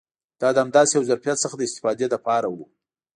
[0.41, 2.57] دا د همداسې یو ظرفیت څخه د استفادې لپاره و.